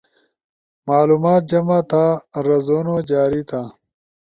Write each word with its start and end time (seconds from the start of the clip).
معلومات 0.87 1.41
جمع 1.51 1.79
تھا, 1.89 2.05
رازونو 2.45 2.95
جاری 3.11 3.41
تھا 3.49 3.61